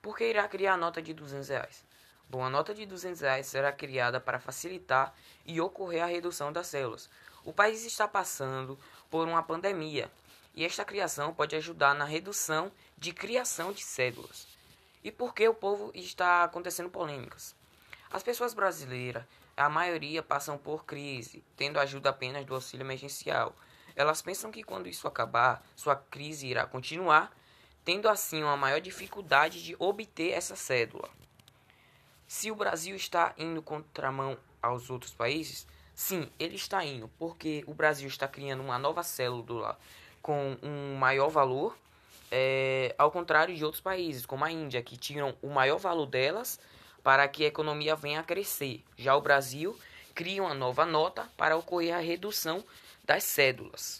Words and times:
Por 0.00 0.16
que 0.16 0.28
irá 0.28 0.46
criar 0.48 0.74
a 0.74 0.76
nota 0.76 1.02
de 1.02 1.12
200 1.12 1.48
reais? 1.48 1.84
Bom, 2.30 2.44
a 2.44 2.50
nota 2.50 2.74
de 2.74 2.86
200 2.86 3.20
reais 3.20 3.46
será 3.46 3.72
criada 3.72 4.20
para 4.20 4.38
facilitar 4.38 5.14
e 5.46 5.60
ocorrer 5.60 6.02
a 6.02 6.06
redução 6.06 6.52
das 6.52 6.66
células. 6.66 7.08
O 7.44 7.52
país 7.52 7.84
está 7.84 8.06
passando 8.06 8.78
por 9.10 9.26
uma 9.26 9.42
pandemia 9.42 10.10
e 10.54 10.64
esta 10.64 10.84
criação 10.84 11.32
pode 11.32 11.56
ajudar 11.56 11.94
na 11.94 12.04
redução 12.04 12.70
de 12.96 13.12
criação 13.12 13.72
de 13.72 13.82
cédulas. 13.82 14.46
E 15.02 15.10
por 15.10 15.34
que 15.34 15.48
o 15.48 15.54
povo 15.54 15.90
está 15.94 16.44
acontecendo 16.44 16.90
polêmicas? 16.90 17.54
As 18.10 18.22
pessoas 18.22 18.54
brasileiras, 18.54 19.24
a 19.56 19.68
maioria 19.68 20.22
passam 20.22 20.58
por 20.58 20.84
crise, 20.84 21.42
tendo 21.56 21.80
ajuda 21.80 22.10
apenas 22.10 22.44
do 22.44 22.54
auxílio 22.54 22.84
emergencial. 22.84 23.54
Elas 23.96 24.22
pensam 24.22 24.50
que 24.50 24.62
quando 24.62 24.88
isso 24.88 25.08
acabar, 25.08 25.64
sua 25.74 25.96
crise 25.96 26.46
irá 26.46 26.66
continuar, 26.66 27.32
tendo 27.88 28.06
assim 28.06 28.42
uma 28.42 28.54
maior 28.54 28.82
dificuldade 28.82 29.64
de 29.64 29.74
obter 29.78 30.32
essa 30.32 30.54
cédula. 30.54 31.08
Se 32.26 32.50
o 32.50 32.54
Brasil 32.54 32.94
está 32.94 33.32
indo 33.38 33.62
contramão 33.62 34.36
aos 34.60 34.90
outros 34.90 35.14
países, 35.14 35.66
sim, 35.94 36.28
ele 36.38 36.56
está 36.56 36.84
indo, 36.84 37.08
porque 37.18 37.64
o 37.66 37.72
Brasil 37.72 38.06
está 38.06 38.28
criando 38.28 38.62
uma 38.62 38.78
nova 38.78 39.02
célula 39.02 39.78
com 40.20 40.58
um 40.62 40.96
maior 40.96 41.30
valor, 41.30 41.78
é, 42.30 42.94
ao 42.98 43.10
contrário 43.10 43.56
de 43.56 43.64
outros 43.64 43.80
países, 43.80 44.26
como 44.26 44.44
a 44.44 44.52
Índia, 44.52 44.82
que 44.82 44.98
tiram 44.98 45.34
o 45.40 45.48
maior 45.48 45.78
valor 45.78 46.04
delas 46.04 46.60
para 47.02 47.26
que 47.26 47.42
a 47.42 47.48
economia 47.48 47.96
venha 47.96 48.20
a 48.20 48.22
crescer. 48.22 48.84
Já 48.98 49.16
o 49.16 49.22
Brasil 49.22 49.74
cria 50.14 50.42
uma 50.42 50.52
nova 50.52 50.84
nota 50.84 51.26
para 51.38 51.56
ocorrer 51.56 51.96
a 51.96 52.00
redução 52.00 52.62
das 53.02 53.24
cédulas. 53.24 53.96